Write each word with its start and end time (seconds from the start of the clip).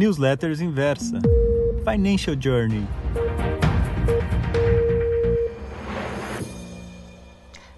Newsletters 0.00 0.62
Inversa. 0.62 1.20
Financial 1.84 2.34
Journey. 2.34 2.86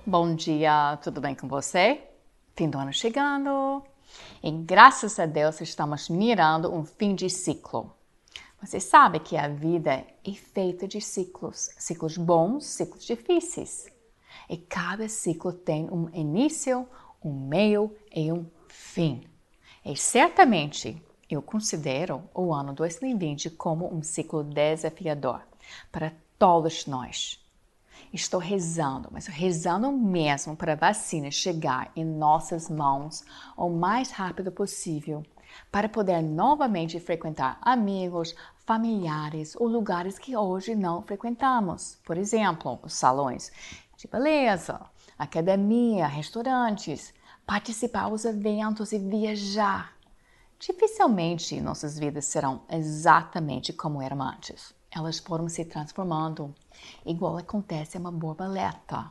Bom 0.06 0.37
dia, 0.37 1.00
tudo 1.03 1.21
bem 1.21 1.35
com 1.35 1.48
você? 1.48 2.00
Fim 2.54 2.71
do 2.71 2.79
ano 2.79 2.93
chegando 2.93 3.82
e 4.40 4.53
graças 4.53 5.19
a 5.19 5.27
Deus 5.27 5.61
estamos 5.62 6.08
mirando 6.08 6.72
um 6.72 6.85
fim 6.85 7.16
de 7.16 7.29
ciclo. 7.29 7.93
Você 8.61 8.79
sabe 8.79 9.18
que 9.18 9.36
a 9.36 9.48
vida 9.48 10.07
é 10.25 10.32
feita 10.32 10.86
de 10.86 11.00
ciclos, 11.00 11.70
ciclos 11.77 12.16
bons, 12.16 12.64
ciclos 12.66 13.04
difíceis. 13.04 13.86
E 14.48 14.57
cada 14.57 15.09
ciclo 15.09 15.52
tem 15.52 15.91
um 15.91 16.09
início, 16.14 16.86
um 17.20 17.48
meio 17.48 17.93
e 18.14 18.30
um 18.30 18.46
fim. 18.68 19.25
E 19.84 19.96
certamente 19.96 21.02
eu 21.35 21.41
considero 21.41 22.22
o 22.35 22.53
ano 22.53 22.75
2020 22.75 23.50
como 23.50 23.93
um 23.93 24.03
ciclo 24.03 24.45
desafiador 24.45 25.40
para 25.90 26.13
todos 26.39 26.86
nós. 26.86 27.43
Estou 28.13 28.39
rezando, 28.39 29.09
mas 29.11 29.27
rezando 29.27 29.90
mesmo 29.90 30.54
para 30.54 30.73
a 30.75 30.76
vacina 30.76 31.31
chegar 31.31 31.90
em 31.96 32.05
nossas 32.05 32.69
mãos 32.69 33.25
o 33.56 33.70
mais 33.70 34.11
rápido 34.11 34.53
possível, 34.53 35.25
para 35.70 35.89
poder 35.89 36.20
novamente 36.20 37.00
frequentar 37.00 37.59
amigos, 37.62 38.34
familiares 38.67 39.56
ou 39.56 39.67
lugares 39.67 40.19
que 40.19 40.37
hoje 40.37 40.75
não 40.75 41.03
frequentamos. 41.03 41.98
Por 42.05 42.19
exemplo, 42.19 42.78
os 42.83 42.92
salões 42.92 43.51
de 43.97 44.06
beleza, 44.06 44.81
academia, 45.19 46.06
restaurantes, 46.06 47.14
participar 47.47 48.11
dos 48.11 48.25
eventos 48.25 48.92
e 48.92 48.98
viajar. 48.98 50.02
Dificilmente 50.64 51.61
nossas 51.61 51.98
vidas 51.98 52.25
serão 52.27 52.62
exatamente 52.70 53.72
como 53.72 54.00
eram 54.00 54.23
antes. 54.23 54.73
Elas 54.92 55.19
foram 55.19 55.48
se 55.48 55.64
transformando, 55.64 56.55
igual 57.05 57.37
acontece 57.37 57.97
a 57.97 58.00
uma 58.00 58.12
borboleta. 58.12 59.11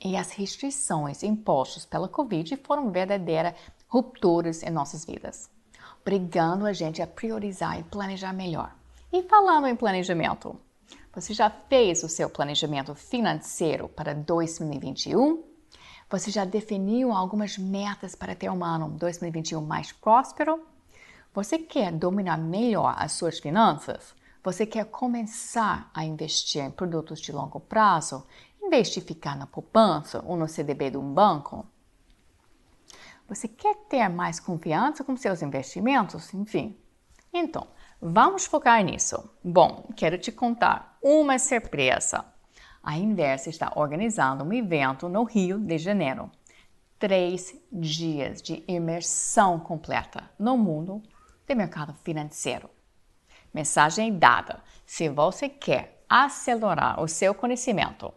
E 0.00 0.16
as 0.16 0.30
restrições 0.30 1.24
impostas 1.24 1.84
pela 1.84 2.08
Covid 2.08 2.56
foram 2.58 2.92
verdadeiras 2.92 3.54
rupturas 3.88 4.62
em 4.62 4.70
nossas 4.70 5.04
vidas, 5.04 5.50
obrigando 6.00 6.64
a 6.64 6.72
gente 6.72 7.02
a 7.02 7.06
priorizar 7.06 7.80
e 7.80 7.82
planejar 7.82 8.32
melhor. 8.32 8.72
E 9.12 9.24
falando 9.24 9.66
em 9.66 9.74
planejamento, 9.74 10.54
você 11.12 11.34
já 11.34 11.50
fez 11.50 12.04
o 12.04 12.08
seu 12.08 12.30
planejamento 12.30 12.94
financeiro 12.94 13.88
para 13.88 14.14
2021? 14.14 15.42
Você 16.08 16.30
já 16.30 16.44
definiu 16.44 17.10
algumas 17.10 17.58
metas 17.58 18.14
para 18.14 18.36
ter 18.36 18.48
um 18.48 18.62
ano 18.62 18.88
2021 18.90 19.60
mais 19.60 19.90
próspero? 19.90 20.75
Você 21.36 21.58
quer 21.58 21.92
dominar 21.92 22.38
melhor 22.38 22.94
as 22.96 23.12
suas 23.12 23.38
finanças? 23.38 24.14
Você 24.42 24.64
quer 24.64 24.86
começar 24.86 25.90
a 25.92 26.02
investir 26.02 26.64
em 26.64 26.70
produtos 26.70 27.20
de 27.20 27.30
longo 27.30 27.60
prazo, 27.60 28.26
em 28.62 28.70
vez 28.70 28.88
de 28.88 29.02
ficar 29.02 29.36
na 29.36 29.46
poupança 29.46 30.24
ou 30.26 30.34
no 30.34 30.48
CDB 30.48 30.92
de 30.92 30.96
um 30.96 31.12
banco? 31.12 31.66
Você 33.28 33.46
quer 33.46 33.76
ter 33.86 34.08
mais 34.08 34.40
confiança 34.40 35.04
com 35.04 35.14
seus 35.14 35.42
investimentos? 35.42 36.32
Enfim. 36.32 36.74
Então, 37.30 37.66
vamos 38.00 38.46
focar 38.46 38.82
nisso. 38.82 39.28
Bom, 39.44 39.90
quero 39.94 40.16
te 40.16 40.32
contar 40.32 40.96
uma 41.02 41.38
surpresa. 41.38 42.24
A 42.82 42.96
Inversa 42.96 43.50
está 43.50 43.74
organizando 43.76 44.42
um 44.42 44.54
evento 44.54 45.06
no 45.06 45.22
Rio 45.24 45.58
de 45.58 45.76
Janeiro. 45.76 46.30
Três 46.98 47.54
dias 47.70 48.40
de 48.40 48.64
imersão 48.66 49.60
completa 49.60 50.30
no 50.38 50.56
mundo 50.56 51.02
de 51.46 51.54
mercado 51.54 51.94
financeiro. 52.02 52.68
Mensagem 53.52 54.18
dada: 54.18 54.62
se 54.84 55.08
você 55.08 55.48
quer 55.48 56.02
acelerar 56.08 57.00
o 57.00 57.08
seu 57.08 57.34
conhecimento, 57.34 58.12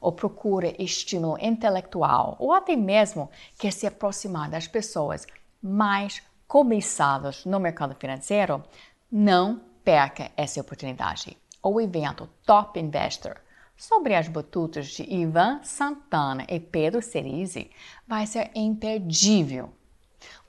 ou 0.00 0.12
procura 0.12 0.74
estímulo 0.82 1.38
intelectual, 1.40 2.36
ou 2.38 2.52
até 2.52 2.74
mesmo 2.74 3.30
quer 3.58 3.72
se 3.72 3.86
aproximar 3.86 4.50
das 4.50 4.66
pessoas 4.66 5.26
mais 5.62 6.22
cobiçadas 6.46 7.44
no 7.44 7.60
mercado 7.60 7.94
financeiro, 7.94 8.62
não 9.10 9.60
perca 9.84 10.30
essa 10.36 10.60
oportunidade. 10.60 11.36
O 11.62 11.80
evento 11.80 12.28
Top 12.44 12.78
Investor 12.78 13.36
sobre 13.76 14.14
as 14.14 14.28
batutas 14.28 14.88
de 14.88 15.02
Ivan 15.02 15.60
Santana 15.62 16.44
e 16.48 16.60
Pedro 16.60 17.00
Cerise 17.00 17.70
vai 18.06 18.26
ser 18.26 18.50
imperdível. 18.54 19.72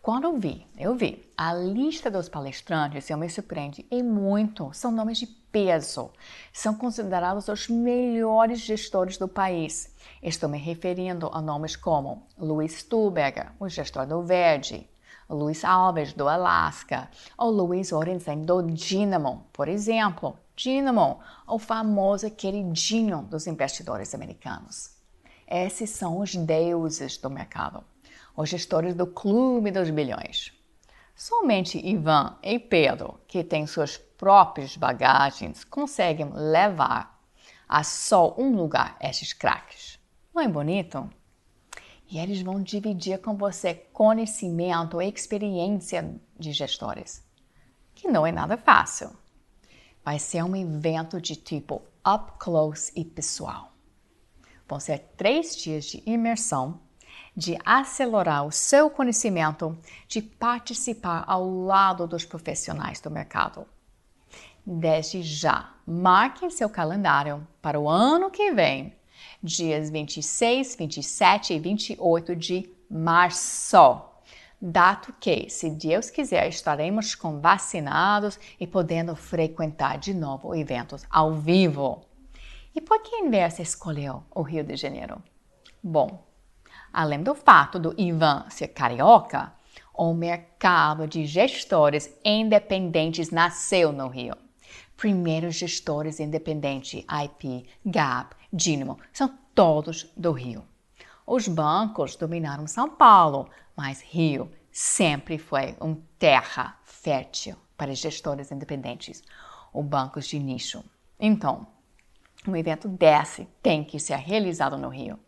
Quando 0.04 0.26
eu 0.26 0.38
vi, 0.38 0.68
eu 0.78 0.94
vi 0.96 1.32
a 1.38 1.54
lista 1.54 2.12
dos 2.12 2.28
palestrantes, 2.28 3.10
eu 3.10 3.18
me 3.18 3.30
surpreende 3.30 3.86
e 3.90 4.04
muito. 4.04 4.70
São 4.74 4.92
nomes 4.92 5.18
de 5.18 5.26
peso. 5.26 6.12
São 6.52 6.76
considerados 6.76 7.48
os 7.48 7.70
melhores 7.70 8.60
gestores 8.60 9.18
do 9.18 9.30
país. 9.30 9.96
Estou 10.22 10.50
me 10.50 10.58
referindo 10.58 11.30
a 11.32 11.42
nomes 11.42 11.78
como 11.78 12.28
Luiz 12.38 12.80
Stuberger, 12.80 13.54
o 13.58 13.70
gestor 13.70 14.06
do 14.06 14.22
Verde, 14.22 14.86
Luiz 15.30 15.64
Alves, 15.64 16.12
do 16.12 16.28
Alaska, 16.28 17.10
ou 17.38 17.50
Luiz 17.50 17.94
Orenstein, 17.94 18.42
do 18.42 18.62
Dynamo, 18.62 19.46
por 19.54 19.70
exemplo. 19.70 20.38
Dynamo, 20.54 21.22
o 21.48 21.58
famoso 21.58 22.30
queridinho 22.30 23.22
dos 23.22 23.48
investidores 23.48 24.14
americanos. 24.14 24.98
Esses 25.48 25.92
são 25.92 26.20
os 26.20 26.36
deuses 26.36 27.16
do 27.18 27.30
mercado 27.30 27.86
os 28.36 28.50
gestores 28.50 28.96
do 28.96 29.08
Clube 29.08 29.72
dos 29.72 29.90
Bilhões. 29.90 30.52
Somente 31.16 31.78
Ivan 31.78 32.38
e 32.42 32.58
Pedro, 32.58 33.20
que 33.28 33.44
têm 33.44 33.68
suas 33.68 33.98
próprias 33.98 34.76
bagagens, 34.76 35.64
conseguem 35.64 36.32
levar 36.34 37.22
a 37.70 37.84
só 37.84 38.34
um 38.38 38.56
lugar 38.56 38.98
esses 39.00 39.32
craques. 39.34 40.00
Não 40.34 40.42
é 40.42 40.48
bonito? 40.48 41.08
E 42.10 42.18
eles 42.18 42.42
vão 42.42 42.62
dividir 42.62 43.20
com 43.22 43.36
você 43.36 43.74
conhecimento 43.74 45.02
e 45.02 45.10
experiência 45.10 46.20
de 46.38 46.52
gestores, 46.52 47.24
que 47.94 48.08
não 48.08 48.26
é 48.26 48.32
nada 48.32 48.58
fácil. 48.58 49.12
Vai 50.04 50.20
ser 50.20 50.44
um 50.44 50.56
evento 50.56 51.22
de 51.22 51.36
tipo 51.36 51.82
up 52.06 52.34
close 52.40 52.92
e 52.96 53.06
pessoal. 53.06 53.72
Vão 54.68 54.80
ser 54.80 55.00
três 55.16 55.56
dias 55.56 55.86
de 55.86 56.04
imersão 56.06 56.82
de 57.36 57.58
acelerar 57.66 58.46
o 58.46 58.52
seu 58.52 58.90
conhecimento, 58.90 59.78
de 60.08 60.22
participar 60.22 61.24
ao 61.28 61.50
lado 61.66 62.08
dos 62.08 62.26
profissionais 62.26 63.00
do 63.00 63.10
mercado. 63.10 63.66
Desde 64.66 65.22
já, 65.22 65.74
marque 65.86 66.50
seu 66.50 66.70
calendário 66.70 67.46
para 67.62 67.80
o 67.80 67.90
ano 67.90 68.30
que 68.30 68.52
vem, 68.52 68.96
dias 69.42 69.90
26, 69.90 70.76
27 70.76 71.54
e 71.54 71.60
28 71.60 72.36
de 72.36 72.70
março. 72.90 74.02
Dado 74.62 75.14
que, 75.20 75.50
se 75.50 75.70
Deus 75.70 76.10
quiser, 76.10 76.48
estaremos 76.48 77.16
com 77.16 77.42
vacinados 77.42 78.40
e 78.58 78.66
podendo 78.66 79.14
frequentar 79.14 79.98
de 79.98 80.14
novo 80.14 80.56
eventos 80.56 81.04
ao 81.10 81.34
vivo. 81.34 82.06
E 82.74 82.80
por 82.80 83.02
que 83.02 83.18
Inversa 83.18 83.62
escolheu 83.62 84.24
o 84.34 84.42
Rio 84.42 84.64
de 84.64 84.78
Janeiro? 84.78 85.22
Bom, 85.84 86.26
Além 86.94 87.24
do 87.24 87.34
fato 87.34 87.80
do 87.80 87.96
Ivan 87.98 88.46
ser 88.50 88.68
carioca, 88.68 89.52
o 89.96 90.14
mercado 90.14 91.08
de 91.08 91.26
gestores 91.26 92.16
independentes 92.24 93.32
nasceu 93.32 93.92
no 93.92 94.08
Rio. 94.08 94.38
Primeiros 94.96 95.56
gestores 95.56 96.20
independentes, 96.20 97.04
IP, 97.26 97.66
Gap, 97.84 98.36
Dynamo, 98.54 99.00
são 99.12 99.34
todos 99.56 100.08
do 100.16 100.32
Rio. 100.32 100.64
Os 101.26 101.48
bancos 101.48 102.16
dominaram 102.16 102.68
São 102.68 102.88
Paulo, 102.88 103.50
mas 103.76 104.02
Rio 104.02 104.52
sempre 104.72 105.40
foi 105.40 105.76
uma 105.80 105.98
terra 106.20 106.78
fértil 106.84 107.56
para 107.76 107.96
gestores 107.96 108.52
independentes, 108.52 109.24
ou 109.74 109.82
bancos 109.82 110.28
de 110.28 110.38
nicho. 110.38 110.84
Então, 111.20 111.66
um 112.48 112.56
evento 112.56 112.88
desse 112.88 113.48
tem 113.64 113.84
que 113.84 114.00
ser 114.00 114.18
realizado 114.18 114.78
no 114.78 114.90
Rio. 114.90 115.20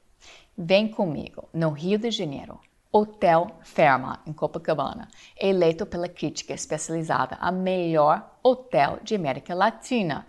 Vem 0.58 0.88
comigo, 0.88 1.50
no 1.54 1.70
Rio 1.70 2.00
de 2.00 2.10
Janeiro. 2.10 2.60
Hotel 2.92 3.52
Ferma, 3.62 4.22
em 4.26 4.32
Copacabana, 4.32 5.10
eleito 5.38 5.86
pela 5.86 6.08
crítica 6.08 6.54
especializada 6.54 7.36
a 7.42 7.52
melhor 7.52 8.38
hotel 8.42 9.00
de 9.04 9.16
América 9.16 9.54
Latina 9.54 10.26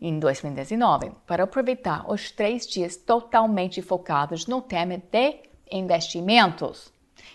em 0.00 0.18
2019, 0.18 1.12
para 1.24 1.44
aproveitar 1.44 2.10
os 2.10 2.32
três 2.32 2.66
dias 2.66 2.96
totalmente 2.96 3.80
focados 3.80 4.48
no 4.48 4.60
tema 4.60 4.98
de 4.98 5.42
investimentos. 5.70 6.92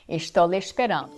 Estou 0.07 0.47
lhe 0.47 0.57
esperando. 0.57 1.11